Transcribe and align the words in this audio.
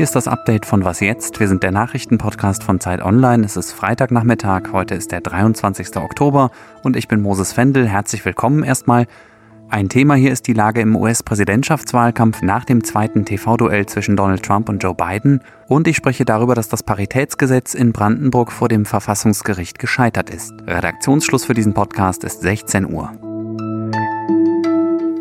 Hier 0.00 0.04
ist 0.04 0.16
das 0.16 0.28
Update 0.28 0.64
von 0.64 0.84
Was 0.84 1.00
jetzt? 1.00 1.40
Wir 1.40 1.48
sind 1.48 1.62
der 1.62 1.72
Nachrichtenpodcast 1.72 2.62
von 2.64 2.80
Zeit 2.80 3.02
Online. 3.02 3.44
Es 3.44 3.58
ist 3.58 3.72
Freitagnachmittag, 3.72 4.72
heute 4.72 4.94
ist 4.94 5.12
der 5.12 5.20
23. 5.20 5.96
Oktober 5.96 6.50
und 6.82 6.96
ich 6.96 7.06
bin 7.06 7.20
Moses 7.20 7.52
Fendel. 7.52 7.86
Herzlich 7.86 8.24
willkommen 8.24 8.62
erstmal. 8.62 9.06
Ein 9.68 9.90
Thema 9.90 10.14
hier 10.14 10.32
ist 10.32 10.46
die 10.46 10.54
Lage 10.54 10.80
im 10.80 10.96
US-Präsidentschaftswahlkampf 10.96 12.40
nach 12.40 12.64
dem 12.64 12.82
zweiten 12.82 13.26
TV-Duell 13.26 13.84
zwischen 13.84 14.16
Donald 14.16 14.42
Trump 14.42 14.70
und 14.70 14.82
Joe 14.82 14.94
Biden. 14.94 15.42
Und 15.68 15.86
ich 15.86 15.96
spreche 15.96 16.24
darüber, 16.24 16.54
dass 16.54 16.68
das 16.68 16.82
Paritätsgesetz 16.82 17.74
in 17.74 17.92
Brandenburg 17.92 18.52
vor 18.52 18.68
dem 18.68 18.86
Verfassungsgericht 18.86 19.78
gescheitert 19.78 20.30
ist. 20.30 20.54
Redaktionsschluss 20.66 21.44
für 21.44 21.54
diesen 21.54 21.74
Podcast 21.74 22.24
ist 22.24 22.40
16 22.40 22.90
Uhr. 22.90 23.12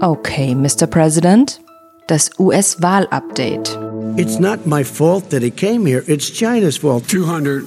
Okay, 0.02 0.56
Mr. 0.56 0.88
President, 0.88 1.60
das 2.08 2.32
US-Wahl-Update. 2.40 3.78
It's 4.16 4.40
not 4.40 4.66
my 4.66 4.82
fault 4.82 5.30
that 5.32 5.42
he 5.42 5.52
came 5.52 5.86
here, 5.86 6.04
it's 6.08 6.32
China's 6.32 6.78
fault. 6.78 7.10
200 7.10 7.66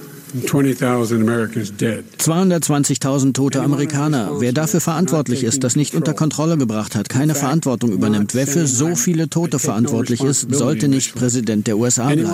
220.000 2.17 3.33
tote 3.33 3.61
Amerikaner. 3.61 4.31
Wer 4.39 4.51
dafür 4.51 4.81
verantwortlich 4.81 5.43
ist, 5.43 5.63
das 5.63 5.75
nicht 5.75 5.93
unter 5.93 6.15
Kontrolle 6.15 6.57
gebracht 6.57 6.95
hat, 6.95 7.07
keine 7.07 7.35
Verantwortung 7.35 7.91
übernimmt, 7.91 8.33
wer 8.33 8.47
für 8.47 8.65
so 8.65 8.95
viele 8.95 9.29
Tote 9.29 9.59
verantwortlich 9.59 10.23
ist, 10.23 10.51
sollte 10.51 10.87
nicht 10.87 11.13
Präsident 11.13 11.67
der 11.67 11.77
USA 11.77 12.09
bleiben. 12.09 12.25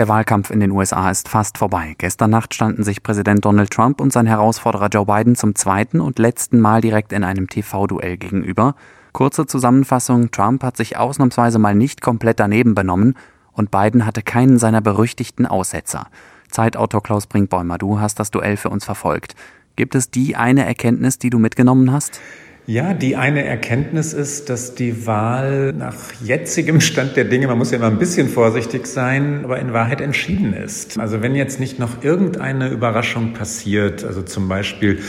Der 0.00 0.08
Wahlkampf 0.08 0.50
in 0.50 0.60
den 0.60 0.70
USA 0.70 1.10
ist 1.10 1.28
fast 1.28 1.58
vorbei. 1.58 1.94
Gestern 1.98 2.30
Nacht 2.30 2.54
standen 2.54 2.84
sich 2.84 3.02
Präsident 3.02 3.44
Donald 3.44 3.70
Trump 3.70 4.00
und 4.00 4.14
sein 4.14 4.24
Herausforderer 4.24 4.88
Joe 4.88 5.04
Biden 5.04 5.36
zum 5.36 5.54
zweiten 5.54 6.00
und 6.00 6.18
letzten 6.18 6.58
Mal 6.58 6.80
direkt 6.80 7.12
in 7.12 7.22
einem 7.22 7.50
TV-Duell 7.50 8.16
gegenüber. 8.16 8.76
Kurze 9.12 9.44
Zusammenfassung, 9.44 10.30
Trump 10.30 10.64
hat 10.64 10.78
sich 10.78 10.96
ausnahmsweise 10.96 11.58
mal 11.58 11.74
nicht 11.74 12.00
komplett 12.00 12.40
daneben 12.40 12.74
benommen 12.74 13.14
und 13.52 13.70
Biden 13.70 14.06
hatte 14.06 14.22
keinen 14.22 14.58
seiner 14.58 14.80
berüchtigten 14.80 15.44
Aussetzer. 15.44 16.06
Zeitautor 16.48 17.02
Klaus 17.02 17.26
Brinkbäumer, 17.26 17.76
du 17.76 18.00
hast 18.00 18.18
das 18.18 18.30
Duell 18.30 18.56
für 18.56 18.70
uns 18.70 18.86
verfolgt. 18.86 19.34
Gibt 19.76 19.94
es 19.94 20.10
die 20.10 20.34
eine 20.34 20.64
Erkenntnis, 20.64 21.18
die 21.18 21.28
du 21.28 21.38
mitgenommen 21.38 21.92
hast? 21.92 22.22
Ja, 22.66 22.94
die 22.94 23.16
eine 23.16 23.44
Erkenntnis 23.44 24.12
ist, 24.12 24.48
dass 24.48 24.74
die 24.74 25.06
Wahl 25.06 25.72
nach 25.72 25.96
jetzigem 26.22 26.80
Stand 26.80 27.16
der 27.16 27.24
Dinge, 27.24 27.48
man 27.48 27.58
muss 27.58 27.72
ja 27.72 27.78
immer 27.78 27.88
ein 27.88 27.98
bisschen 27.98 28.28
vorsichtig 28.28 28.86
sein, 28.86 29.40
aber 29.44 29.58
in 29.58 29.72
Wahrheit 29.72 30.00
entschieden 30.00 30.52
ist. 30.52 30.98
Also 30.98 31.22
wenn 31.22 31.34
jetzt 31.34 31.58
nicht 31.58 31.78
noch 31.78 32.04
irgendeine 32.04 32.68
Überraschung 32.68 33.32
passiert, 33.32 34.04
also 34.04 34.22
zum 34.22 34.48
Beispiel, 34.48 35.00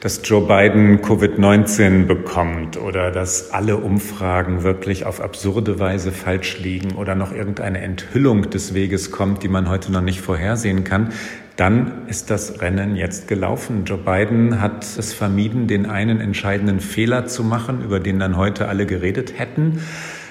dass 0.00 0.22
Joe 0.24 0.46
Biden 0.46 1.00
Covid-19 1.00 2.06
bekommt 2.06 2.78
oder 2.78 3.10
dass 3.10 3.50
alle 3.50 3.76
Umfragen 3.76 4.62
wirklich 4.62 5.04
auf 5.04 5.20
absurde 5.20 5.78
Weise 5.78 6.12
falsch 6.12 6.58
liegen 6.60 6.92
oder 6.92 7.14
noch 7.16 7.32
irgendeine 7.32 7.80
Enthüllung 7.80 8.48
des 8.48 8.72
Weges 8.72 9.10
kommt, 9.10 9.42
die 9.42 9.48
man 9.48 9.68
heute 9.68 9.92
noch 9.92 10.00
nicht 10.00 10.20
vorhersehen 10.20 10.84
kann, 10.84 11.12
dann 11.60 12.08
ist 12.08 12.30
das 12.30 12.62
Rennen 12.62 12.96
jetzt 12.96 13.28
gelaufen. 13.28 13.84
Joe 13.84 13.98
Biden 13.98 14.62
hat 14.62 14.82
es 14.96 15.12
vermieden, 15.12 15.66
den 15.66 15.84
einen 15.84 16.18
entscheidenden 16.18 16.80
Fehler 16.80 17.26
zu 17.26 17.44
machen, 17.44 17.84
über 17.84 18.00
den 18.00 18.18
dann 18.18 18.38
heute 18.38 18.66
alle 18.66 18.86
geredet 18.86 19.38
hätten. 19.38 19.82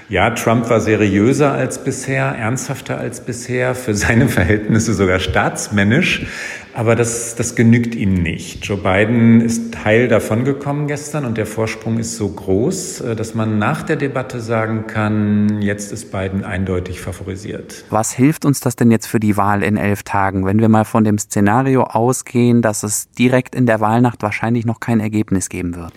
Ja, 0.09 0.31
Trump 0.31 0.71
war 0.71 0.79
seriöser 0.79 1.51
als 1.51 1.83
bisher, 1.83 2.23
ernsthafter 2.25 2.97
als 2.97 3.21
bisher, 3.21 3.75
für 3.75 3.93
seine 3.93 4.27
Verhältnisse 4.27 4.95
sogar 4.95 5.19
staatsmännisch. 5.19 6.25
Aber 6.73 6.95
das, 6.95 7.35
das 7.35 7.55
genügt 7.55 7.95
ihm 7.95 8.13
nicht. 8.13 8.65
Joe 8.65 8.77
Biden 8.77 9.41
ist 9.41 9.83
heil 9.83 10.07
davongekommen 10.07 10.87
gestern 10.87 11.25
und 11.25 11.37
der 11.37 11.47
Vorsprung 11.47 11.97
ist 11.97 12.15
so 12.15 12.29
groß, 12.29 13.01
äh, 13.01 13.15
dass 13.15 13.33
man 13.33 13.57
nach 13.57 13.81
der 13.83 13.95
Debatte 13.95 14.39
sagen 14.39 14.85
kann, 14.85 15.61
jetzt 15.61 15.91
ist 15.91 16.11
Biden 16.11 16.43
eindeutig 16.43 17.01
favorisiert. 17.01 17.85
Was 17.89 18.11
hilft 18.11 18.45
uns 18.45 18.59
das 18.59 18.75
denn 18.75 18.91
jetzt 18.91 19.07
für 19.07 19.19
die 19.19 19.35
Wahl 19.35 19.63
in 19.63 19.77
elf 19.77 20.03
Tagen, 20.03 20.45
wenn 20.45 20.59
wir 20.59 20.69
mal 20.69 20.85
von 20.85 21.03
dem 21.03 21.17
Szenario 21.17 21.83
ausgehen, 21.83 22.61
dass 22.61 22.83
es 22.83 23.09
direkt 23.11 23.55
in 23.55 23.65
der 23.65 23.79
Wahlnacht 23.79 24.21
wahrscheinlich 24.21 24.65
noch 24.65 24.79
kein 24.79 24.99
Ergebnis 24.99 25.49
geben 25.49 25.75
wird? 25.75 25.93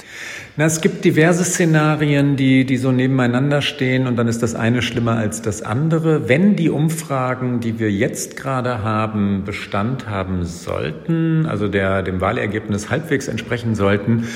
Na, 0.57 0.65
es 0.65 0.81
gibt 0.81 1.05
diverse 1.05 1.45
Szenarien, 1.45 2.37
die, 2.37 2.65
die 2.65 2.79
so 2.79 2.93
nebeneinander 2.93 3.61
stehen 3.61 4.07
und 4.07 4.17
dann 4.17 4.29
ist 4.29 4.43
das 4.43 4.55
eine 4.55 4.81
schlimmer 4.81 5.17
als 5.17 5.43
das 5.43 5.63
andere. 5.63 6.29
Wenn 6.29 6.57
die 6.57 6.71
Umfragen, 6.71 7.61
die 7.61 7.79
wir 7.79 7.91
jetzt 7.91 8.37
gerade 8.37 8.83
haben, 8.83 9.45
Bestand 9.45 10.09
haben 10.09 10.45
sollten, 10.73 11.47
also 11.47 11.69
der, 11.69 12.03
dem 12.03 12.21
Wahlergebnis 12.21 12.91
halbwegs 12.91 13.29
entsprechen 13.29 13.75
sollten, 13.75 14.27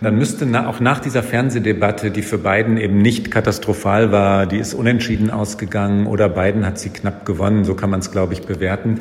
dann 0.00 0.16
müsste 0.16 0.46
auch 0.68 0.78
nach 0.80 1.00
dieser 1.00 1.22
Fernsehdebatte, 1.22 2.10
die 2.10 2.22
für 2.22 2.38
Biden 2.38 2.76
eben 2.76 2.98
nicht 2.98 3.30
katastrophal 3.30 4.12
war, 4.12 4.46
die 4.46 4.58
ist 4.58 4.74
unentschieden 4.74 5.30
ausgegangen 5.30 6.06
oder 6.06 6.28
Biden 6.28 6.64
hat 6.64 6.78
sie 6.78 6.90
knapp 6.90 7.26
gewonnen, 7.26 7.64
so 7.64 7.74
kann 7.74 7.90
man 7.90 8.00
es, 8.00 8.12
glaube 8.12 8.34
ich, 8.34 8.42
bewerten, 8.42 9.00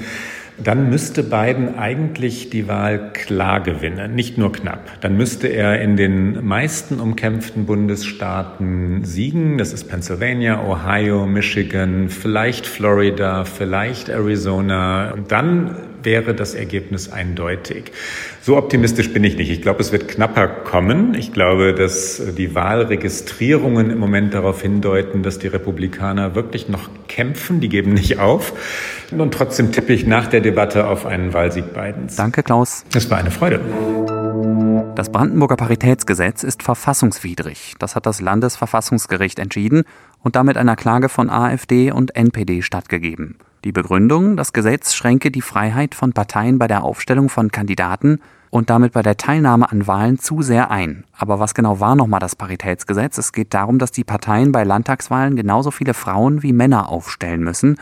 dann 0.64 0.90
müsste 0.90 1.22
Biden 1.22 1.78
eigentlich 1.78 2.50
die 2.50 2.68
Wahl 2.68 3.12
klar 3.14 3.62
gewinnen, 3.62 4.16
nicht 4.16 4.40
nur 4.40 4.52
knapp. 4.52 5.00
Dann 5.02 5.16
müsste 5.16 5.48
er 5.48 5.80
in 5.80 5.98
den 5.98 6.44
meisten 6.44 7.00
umkämpften 7.00 7.68
Bundesstaaten 7.68 9.06
siegen. 9.06 9.60
Das 9.60 9.72
ist 9.72 9.84
Pennsylvania, 9.84 10.64
Ohio, 10.68 11.28
Michigan, 11.28 12.10
vielleicht 12.10 12.66
Florida, 12.66 13.46
vielleicht 13.46 14.10
Arizona. 14.10 15.12
Und 15.12 15.32
dann 15.32 15.76
wäre 16.08 16.34
das 16.34 16.56
Ergebnis 16.56 17.12
eindeutig. 17.12 17.92
So 18.42 18.56
optimistisch 18.56 19.12
bin 19.12 19.26
ich 19.26 19.36
nicht. 19.36 19.52
Ich 19.52 19.62
glaube, 19.62 19.82
es 19.82 19.92
wird 19.92 20.08
knapper 20.08 20.48
kommen. 20.48 21.14
Ich 21.16 21.34
glaube, 21.34 21.74
dass 21.74 22.22
die 22.38 22.56
Wahlregistrierungen 22.56 23.90
im 23.90 23.98
Moment 23.98 24.34
darauf 24.34 24.62
hindeuten, 24.62 25.22
dass 25.22 25.38
die 25.38 25.48
Republikaner 25.48 26.34
wirklich 26.34 26.70
noch 26.70 26.90
kämpfen. 27.10 27.60
Die 27.60 27.68
geben 27.68 27.94
nicht 27.94 28.20
auf. 28.20 28.54
Und 29.12 29.34
trotzdem 29.34 29.74
tippe 29.74 29.92
ich 29.92 30.08
nach 30.08 30.28
der 30.28 30.40
Debatte 30.40 30.88
auf 30.88 31.06
einen 31.06 31.34
Wahlsieg 31.34 31.74
Bidens. 31.74 32.16
Danke, 32.16 32.42
Klaus. 32.42 32.86
Es 32.96 33.12
war 33.12 33.18
eine 33.18 33.32
Freude. 33.32 33.60
Das 34.96 35.12
Brandenburger 35.12 35.58
Paritätsgesetz 35.58 36.44
ist 36.44 36.64
verfassungswidrig. 36.64 37.76
Das 37.80 37.98
hat 37.98 38.06
das 38.06 38.22
Landesverfassungsgericht 38.22 39.40
entschieden 39.40 39.84
und 40.24 40.38
damit 40.38 40.56
einer 40.56 40.78
Klage 40.78 41.10
von 41.10 41.30
AfD 41.30 41.92
und 41.92 42.16
NPD 42.16 42.62
stattgegeben. 42.62 43.38
Die 43.64 43.72
Begründung, 43.72 44.38
das 44.38 44.54
Gesetz 44.54 44.94
schränke 44.94 45.32
die 45.32 45.42
Freiheit 45.42 45.96
von 45.96 46.14
Parteien 46.14 46.60
bei 46.60 46.68
der 46.68 46.84
Aufstellung 46.84 47.28
von 47.30 47.52
Kandidaten 47.52 48.20
und 48.50 48.70
damit 48.70 48.94
bei 48.94 49.02
der 49.02 49.18
Teilnahme 49.18 49.72
an 49.72 49.88
Wahlen 49.88 50.20
zu 50.20 50.42
sehr 50.42 50.72
ein. 50.72 51.04
Aber 51.18 51.40
was 51.40 51.54
genau 51.54 51.80
war 51.80 51.96
nochmal 51.96 52.20
das 52.20 52.36
Paritätsgesetz? 52.36 53.18
Es 53.18 53.34
geht 53.34 53.54
darum, 53.54 53.80
dass 53.80 53.92
die 53.92 54.04
Parteien 54.04 54.52
bei 54.52 54.64
Landtagswahlen 54.64 55.36
genauso 55.36 55.72
viele 55.72 55.94
Frauen 55.94 56.44
wie 56.44 56.54
Männer 56.54 56.90
aufstellen 56.90 57.44
müssen. 57.44 57.78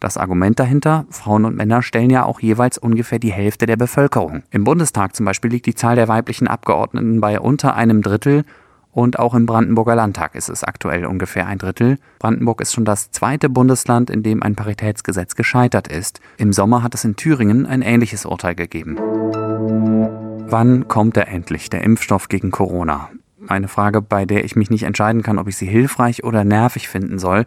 Das 0.00 0.16
Argument 0.16 0.58
dahinter, 0.58 1.04
Frauen 1.10 1.44
und 1.44 1.56
Männer 1.56 1.82
stellen 1.82 2.08
ja 2.08 2.24
auch 2.24 2.40
jeweils 2.40 2.78
ungefähr 2.78 3.18
die 3.18 3.32
Hälfte 3.32 3.66
der 3.66 3.76
Bevölkerung. 3.76 4.42
Im 4.50 4.64
Bundestag 4.64 5.14
zum 5.14 5.26
Beispiel 5.26 5.50
liegt 5.50 5.66
die 5.66 5.74
Zahl 5.74 5.96
der 5.96 6.08
weiblichen 6.08 6.48
Abgeordneten 6.48 7.20
bei 7.20 7.38
unter 7.38 7.74
einem 7.74 8.00
Drittel 8.00 8.44
und 8.92 9.18
auch 9.18 9.34
im 9.34 9.46
Brandenburger 9.46 9.94
Landtag 9.94 10.34
ist 10.34 10.48
es 10.48 10.64
aktuell 10.64 11.06
ungefähr 11.06 11.46
ein 11.46 11.58
Drittel. 11.58 11.98
Brandenburg 12.18 12.60
ist 12.60 12.74
schon 12.74 12.84
das 12.84 13.10
zweite 13.10 13.48
Bundesland, 13.48 14.10
in 14.10 14.22
dem 14.22 14.42
ein 14.42 14.56
Paritätsgesetz 14.56 15.36
gescheitert 15.36 15.88
ist. 15.88 16.20
Im 16.38 16.52
Sommer 16.52 16.82
hat 16.82 16.94
es 16.94 17.04
in 17.04 17.16
Thüringen 17.16 17.66
ein 17.66 17.82
ähnliches 17.82 18.26
Urteil 18.26 18.54
gegeben. 18.54 18.96
Wann 20.48 20.88
kommt 20.88 21.16
er 21.16 21.28
endlich, 21.28 21.70
der 21.70 21.82
Impfstoff 21.84 22.28
gegen 22.28 22.50
Corona? 22.50 23.10
Eine 23.46 23.68
Frage, 23.68 24.02
bei 24.02 24.26
der 24.26 24.44
ich 24.44 24.56
mich 24.56 24.70
nicht 24.70 24.82
entscheiden 24.82 25.22
kann, 25.22 25.38
ob 25.38 25.48
ich 25.48 25.56
sie 25.56 25.66
hilfreich 25.66 26.24
oder 26.24 26.44
nervig 26.44 26.88
finden 26.88 27.18
soll 27.18 27.46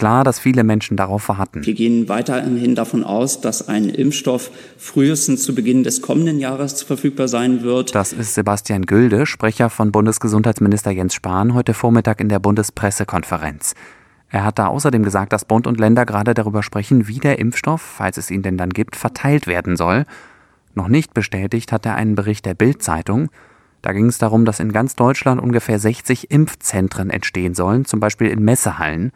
klar, 0.00 0.24
dass 0.24 0.40
viele 0.40 0.64
Menschen 0.64 0.96
darauf 0.96 1.28
warten. 1.28 1.66
Wir 1.66 1.74
gehen 1.74 2.08
weiterhin 2.08 2.74
davon 2.74 3.04
aus, 3.04 3.42
dass 3.42 3.68
ein 3.68 3.90
Impfstoff 3.90 4.50
frühestens 4.78 5.42
zu 5.42 5.54
Beginn 5.54 5.84
des 5.84 6.00
kommenden 6.00 6.38
Jahres 6.38 6.82
verfügbar 6.82 7.28
sein 7.28 7.62
wird. 7.62 7.94
Das 7.94 8.14
ist 8.14 8.32
Sebastian 8.34 8.86
Gülde, 8.86 9.26
Sprecher 9.26 9.68
von 9.68 9.92
Bundesgesundheitsminister 9.92 10.90
Jens 10.90 11.12
Spahn, 11.12 11.52
heute 11.52 11.74
Vormittag 11.74 12.22
in 12.22 12.30
der 12.30 12.38
Bundespressekonferenz. 12.38 13.74
Er 14.30 14.42
hat 14.42 14.58
da 14.58 14.68
außerdem 14.68 15.02
gesagt, 15.02 15.34
dass 15.34 15.44
Bund 15.44 15.66
und 15.66 15.78
Länder 15.78 16.06
gerade 16.06 16.32
darüber 16.32 16.62
sprechen, 16.62 17.06
wie 17.06 17.18
der 17.18 17.38
Impfstoff, 17.38 17.82
falls 17.82 18.16
es 18.16 18.30
ihn 18.30 18.40
denn 18.40 18.56
dann 18.56 18.70
gibt, 18.70 18.96
verteilt 18.96 19.46
werden 19.46 19.76
soll. 19.76 20.06
Noch 20.74 20.88
nicht 20.88 21.12
bestätigt 21.12 21.72
hat 21.72 21.84
er 21.84 21.96
einen 21.96 22.14
Bericht 22.14 22.46
der 22.46 22.54
Bild-Zeitung. 22.54 23.28
Da 23.82 23.92
ging 23.92 24.06
es 24.06 24.16
darum, 24.16 24.46
dass 24.46 24.60
in 24.60 24.72
ganz 24.72 24.96
Deutschland 24.96 25.42
ungefähr 25.42 25.78
60 25.78 26.30
Impfzentren 26.30 27.10
entstehen 27.10 27.54
sollen, 27.54 27.84
zum 27.84 28.00
Beispiel 28.00 28.28
in 28.28 28.42
Messehallen. 28.42 29.12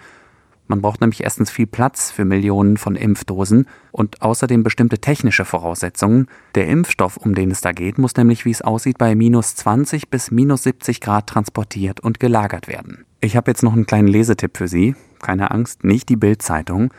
Man 0.67 0.81
braucht 0.81 1.01
nämlich 1.01 1.23
erstens 1.23 1.51
viel 1.51 1.67
Platz 1.67 2.11
für 2.11 2.25
Millionen 2.25 2.77
von 2.77 2.97
Impfdosen 2.97 3.67
und 3.93 4.23
außerdem 4.23 4.63
bestimmte 4.63 4.99
technische 4.99 5.45
Voraussetzungen. 5.45 6.27
Der 6.55 6.69
Impfstoff, 6.69 7.17
um 7.17 7.35
den 7.35 7.51
es 7.51 7.61
da 7.61 7.73
geht, 7.73 7.99
muss 7.99 8.17
nämlich, 8.17 8.45
wie 8.45 8.51
es 8.51 8.63
aussieht, 8.63 8.99
bei 8.99 9.15
minus 9.15 9.57
20 9.57 10.09
bis 10.09 10.31
minus 10.31 10.63
70 10.63 11.01
Grad 11.01 11.27
transportiert 11.27 12.01
und 12.01 12.19
gelagert 12.21 12.67
werden. 12.67 13.05
Ich 13.21 13.37
habe 13.37 13.51
jetzt 13.51 13.63
noch 13.63 13.75
einen 13.75 13.87
kleinen 13.87 14.09
Lesetipp 14.09 14.57
für 14.57 14.69
Sie. 14.69 14.95
Keine 15.21 15.51
Angst, 15.51 15.85
nicht 15.85 16.09
die 16.09 16.17
Bildzeitung. 16.17 16.93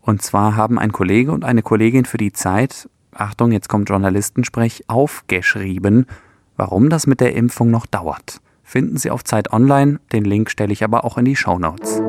Und 0.00 0.22
zwar 0.22 0.56
haben 0.56 0.78
ein 0.78 0.92
Kollege 0.92 1.30
und 1.30 1.44
eine 1.44 1.62
Kollegin 1.62 2.04
für 2.04 2.18
die 2.18 2.32
Zeit 2.32 2.88
Achtung, 3.14 3.52
jetzt 3.52 3.68
kommt 3.68 3.88
Journalistensprech, 3.88 4.84
aufgeschrieben, 4.88 6.06
warum 6.56 6.88
das 6.88 7.06
mit 7.06 7.20
der 7.20 7.34
Impfung 7.34 7.70
noch 7.70 7.86
dauert. 7.86 8.40
Finden 8.62 8.96
Sie 8.96 9.10
auf 9.10 9.22
Zeit 9.24 9.52
Online, 9.52 10.00
den 10.12 10.24
Link 10.24 10.50
stelle 10.50 10.72
ich 10.72 10.82
aber 10.82 11.04
auch 11.04 11.18
in 11.18 11.26
die 11.26 11.36
Show 11.36 11.58
Notes. 11.58 12.00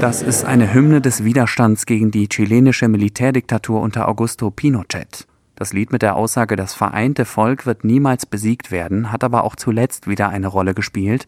Das 0.00 0.22
ist 0.22 0.44
eine 0.44 0.72
Hymne 0.72 1.00
des 1.00 1.24
Widerstands 1.24 1.84
gegen 1.84 2.12
die 2.12 2.28
chilenische 2.28 2.86
Militärdiktatur 2.86 3.80
unter 3.80 4.08
Augusto 4.08 4.48
Pinochet. 4.48 5.26
Das 5.56 5.72
Lied 5.72 5.90
mit 5.90 6.02
der 6.02 6.14
Aussage, 6.14 6.54
das 6.54 6.72
vereinte 6.72 7.24
Volk 7.24 7.66
wird 7.66 7.82
niemals 7.82 8.24
besiegt 8.24 8.70
werden, 8.70 9.10
hat 9.10 9.24
aber 9.24 9.42
auch 9.42 9.56
zuletzt 9.56 10.06
wieder 10.06 10.28
eine 10.28 10.46
Rolle 10.46 10.72
gespielt. 10.72 11.26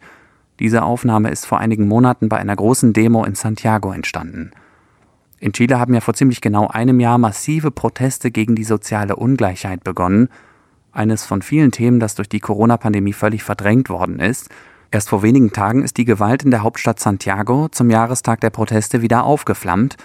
Diese 0.59 0.83
Aufnahme 0.83 1.31
ist 1.31 1.45
vor 1.45 1.59
einigen 1.59 1.85
Monaten 1.85 2.29
bei 2.29 2.37
einer 2.37 2.55
großen 2.55 2.93
Demo 2.93 3.25
in 3.25 3.35
Santiago 3.35 3.91
entstanden. 3.91 4.51
In 5.41 5.51
Chile 5.51 5.77
haben 5.77 5.93
ja 5.93 5.99
vor 5.99 6.13
ziemlich 6.13 6.39
genau 6.39 6.69
einem 6.69 7.01
Jahr 7.01 7.17
massive 7.17 7.71
Proteste 7.71 8.31
gegen 8.31 8.55
die 8.55 8.63
soziale 8.63 9.17
Ungleichheit 9.17 9.83
begonnen, 9.83 10.29
eines 10.93 11.25
von 11.25 11.41
vielen 11.41 11.71
Themen, 11.71 11.99
das 11.99 12.15
durch 12.15 12.29
die 12.29 12.39
Corona-Pandemie 12.39 13.13
völlig 13.13 13.43
verdrängt 13.43 13.89
worden 13.89 14.21
ist– 14.21 14.49
Erst 14.93 15.07
vor 15.07 15.23
wenigen 15.23 15.53
Tagen 15.53 15.83
ist 15.83 15.95
die 15.95 16.03
Gewalt 16.03 16.43
in 16.43 16.51
der 16.51 16.63
Hauptstadt 16.63 16.99
Santiago 16.99 17.69
zum 17.69 17.89
Jahrestag 17.89 18.41
der 18.41 18.49
Proteste 18.49 19.01
wieder 19.01 19.23
aufgeflammt. 19.23 19.95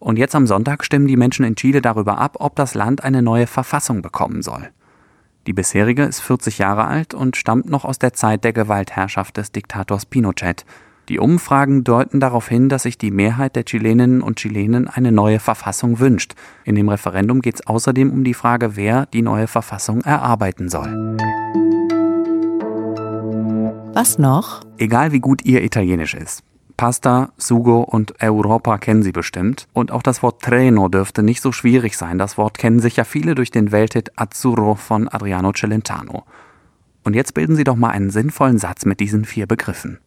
Und 0.00 0.18
jetzt 0.18 0.34
am 0.34 0.48
Sonntag 0.48 0.84
stimmen 0.84 1.06
die 1.06 1.16
Menschen 1.16 1.44
in 1.44 1.54
Chile 1.54 1.80
darüber 1.80 2.18
ab, 2.18 2.36
ob 2.40 2.56
das 2.56 2.74
Land 2.74 3.04
eine 3.04 3.22
neue 3.22 3.46
Verfassung 3.46 4.02
bekommen 4.02 4.42
soll. 4.42 4.70
Die 5.46 5.52
bisherige 5.52 6.02
ist 6.02 6.20
40 6.20 6.58
Jahre 6.58 6.84
alt 6.86 7.14
und 7.14 7.36
stammt 7.36 7.70
noch 7.70 7.84
aus 7.84 8.00
der 8.00 8.12
Zeit 8.12 8.42
der 8.42 8.52
Gewaltherrschaft 8.52 9.36
des 9.36 9.52
Diktators 9.52 10.04
Pinochet. 10.04 10.64
Die 11.08 11.20
Umfragen 11.20 11.84
deuten 11.84 12.18
darauf 12.18 12.48
hin, 12.48 12.68
dass 12.68 12.84
sich 12.84 12.98
die 12.98 13.10
Mehrheit 13.12 13.54
der 13.54 13.64
Chileninnen 13.64 14.20
und 14.20 14.38
Chilenen 14.38 14.88
eine 14.88 15.12
neue 15.12 15.38
Verfassung 15.38 16.00
wünscht. 16.00 16.34
In 16.64 16.74
dem 16.74 16.88
Referendum 16.88 17.40
geht 17.40 17.56
es 17.56 17.66
außerdem 17.66 18.10
um 18.10 18.24
die 18.24 18.34
Frage, 18.34 18.74
wer 18.74 19.06
die 19.06 19.22
neue 19.22 19.46
Verfassung 19.46 20.00
erarbeiten 20.00 20.70
soll. 20.70 21.16
Was 23.94 24.18
noch? 24.18 24.60
Egal 24.76 25.12
wie 25.12 25.20
gut 25.20 25.44
Ihr 25.44 25.62
Italienisch 25.62 26.14
ist. 26.14 26.42
Pasta, 26.76 27.30
Sugo 27.36 27.82
und 27.82 28.20
Europa 28.20 28.78
kennen 28.78 29.04
Sie 29.04 29.12
bestimmt. 29.12 29.68
Und 29.72 29.92
auch 29.92 30.02
das 30.02 30.20
Wort 30.20 30.42
Treno 30.42 30.88
dürfte 30.88 31.22
nicht 31.22 31.40
so 31.40 31.52
schwierig 31.52 31.96
sein. 31.96 32.18
Das 32.18 32.36
Wort 32.36 32.58
kennen 32.58 32.80
sicher 32.80 33.04
viele 33.04 33.36
durch 33.36 33.52
den 33.52 33.70
Welthit 33.70 34.10
Azzurro 34.16 34.74
von 34.74 35.06
Adriano 35.06 35.52
Celentano. 35.52 36.24
Und 37.04 37.14
jetzt 37.14 37.34
bilden 37.34 37.54
Sie 37.54 37.62
doch 37.62 37.76
mal 37.76 37.90
einen 37.90 38.10
sinnvollen 38.10 38.58
Satz 38.58 38.84
mit 38.84 38.98
diesen 38.98 39.24
vier 39.24 39.46
Begriffen. 39.46 40.00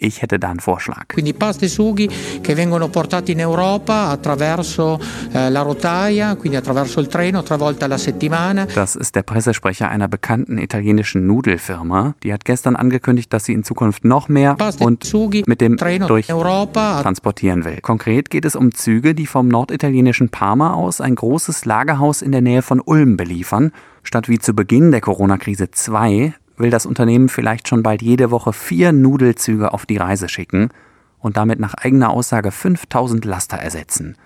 Ich 0.00 0.22
hätte 0.22 0.38
da 0.38 0.50
einen 0.50 0.60
Vorschlag. 0.60 1.08
Quindi 1.08 1.34
pasta 1.34 1.64
e 1.64 1.68
sughi 1.68 2.08
che 2.40 2.54
vengono 2.54 2.88
portati 2.88 3.32
in 3.32 3.40
Europa 3.40 4.08
attraverso 4.08 5.00
eh, 5.32 5.50
la 5.50 5.62
rotaia, 5.62 6.36
quindi 6.36 6.56
attraverso 6.56 7.00
il 7.00 7.08
treno, 7.08 7.42
tre 7.42 7.56
volte 7.56 7.84
alla 7.84 7.98
settimana. 7.98 8.66
Das 8.74 8.94
ist 8.94 9.16
der 9.16 9.22
Pressesprecher 9.24 9.88
einer 9.88 10.06
bekannten 10.06 10.58
italienischen 10.58 11.26
Nudelfirma. 11.26 12.14
Die 12.22 12.32
hat 12.32 12.44
gestern 12.44 12.76
angekündigt, 12.76 13.32
dass 13.32 13.44
sie 13.44 13.54
in 13.54 13.64
Zukunft 13.64 14.04
noch 14.04 14.28
mehr 14.28 14.54
pasta 14.54 14.84
e 14.84 14.86
und 14.86 15.02
sughi, 15.02 15.42
mit 15.46 15.60
dem 15.60 15.76
Treno 15.76 16.06
durch 16.06 16.32
Europa 16.32 17.02
transportieren 17.02 17.64
will. 17.64 17.80
Konkret 17.80 18.30
geht 18.30 18.44
es 18.44 18.54
um 18.54 18.72
Züge, 18.72 19.14
die 19.14 19.26
vom 19.26 19.48
norditalienischen 19.48 20.28
Parma 20.28 20.74
aus 20.74 21.00
ein 21.00 21.16
großes 21.16 21.64
Lagerhaus 21.64 22.22
in 22.22 22.30
der 22.30 22.40
Nähe 22.40 22.62
von 22.62 22.80
Ulm 22.80 23.16
beliefern. 23.16 23.72
Statt 24.04 24.28
wie 24.28 24.38
zu 24.38 24.54
Beginn 24.54 24.92
der 24.92 25.00
Corona-Krise 25.00 25.70
zwei 25.72 26.34
will 26.58 26.70
das 26.70 26.86
Unternehmen 26.86 27.28
vielleicht 27.28 27.68
schon 27.68 27.82
bald 27.82 28.02
jede 28.02 28.30
Woche 28.30 28.52
vier 28.52 28.92
Nudelzüge 28.92 29.72
auf 29.72 29.86
die 29.86 29.96
Reise 29.96 30.28
schicken 30.28 30.70
und 31.18 31.36
damit 31.36 31.60
nach 31.60 31.74
eigener 31.74 32.10
Aussage 32.10 32.50
5000 32.50 33.24
Laster 33.24 33.56
ersetzen. 33.56 34.16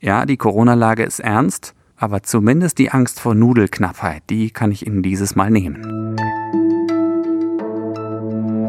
Ja, 0.00 0.26
die 0.26 0.36
Corona-Lage 0.36 1.02
ist 1.02 1.20
ernst, 1.20 1.74
aber 1.96 2.22
zumindest 2.22 2.78
die 2.78 2.90
Angst 2.90 3.20
vor 3.20 3.34
Nudelknappheit, 3.34 4.22
die 4.30 4.50
kann 4.50 4.72
ich 4.72 4.86
Ihnen 4.86 5.02
dieses 5.02 5.36
Mal 5.36 5.50
nehmen. 5.50 6.16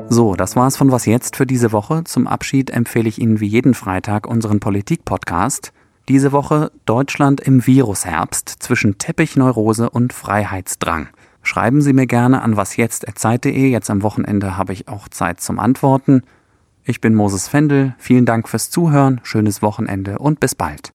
So, 0.09 0.35
das 0.35 0.57
war's 0.57 0.75
von 0.75 0.91
Was 0.91 1.05
jetzt 1.05 1.37
für 1.37 1.45
diese 1.45 1.71
Woche. 1.71 2.03
Zum 2.03 2.27
Abschied 2.27 2.69
empfehle 2.69 3.07
ich 3.07 3.21
Ihnen 3.21 3.39
wie 3.39 3.47
jeden 3.47 3.73
Freitag 3.73 4.27
unseren 4.27 4.59
Politik-Podcast. 4.59 5.71
Diese 6.09 6.33
Woche 6.33 6.73
Deutschland 6.85 7.39
im 7.39 7.65
Virusherbst 7.65 8.49
zwischen 8.59 8.97
Teppichneurose 8.97 9.89
und 9.89 10.11
Freiheitsdrang. 10.11 11.07
Schreiben 11.43 11.81
Sie 11.81 11.93
mir 11.93 12.07
gerne 12.07 12.41
an 12.41 12.55
wasjetzt.zeit.de. 12.55 13.69
Jetzt 13.69 13.89
am 13.89 14.03
Wochenende 14.03 14.57
habe 14.57 14.73
ich 14.73 14.87
auch 14.87 15.07
Zeit 15.07 15.41
zum 15.41 15.59
Antworten. 15.59 16.23
Ich 16.83 17.01
bin 17.01 17.13
Moses 17.13 17.47
Fendel. 17.47 17.95
Vielen 17.97 18.25
Dank 18.25 18.49
fürs 18.49 18.69
Zuhören. 18.69 19.21
Schönes 19.23 19.61
Wochenende 19.61 20.19
und 20.19 20.39
bis 20.39 20.55
bald. 20.55 20.91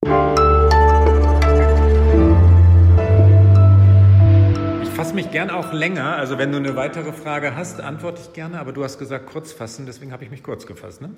Ich 4.82 4.90
fasse 4.90 5.14
mich 5.14 5.30
gern 5.30 5.50
auch 5.50 5.72
länger. 5.72 6.16
Also 6.16 6.38
wenn 6.38 6.50
du 6.50 6.58
eine 6.58 6.74
weitere 6.74 7.12
Frage 7.12 7.54
hast, 7.54 7.80
antworte 7.80 8.20
ich 8.22 8.32
gerne. 8.32 8.58
Aber 8.58 8.72
du 8.72 8.82
hast 8.82 8.98
gesagt 8.98 9.26
kurz 9.26 9.52
fassen, 9.52 9.86
deswegen 9.86 10.12
habe 10.12 10.24
ich 10.24 10.30
mich 10.30 10.42
kurz 10.42 10.66
gefasst. 10.66 11.02
Ne? 11.02 11.10